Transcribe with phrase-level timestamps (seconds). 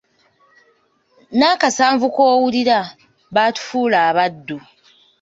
[1.37, 2.79] "N’akasanvu k’owulira,
[3.33, 4.57] baatufuula abaddu."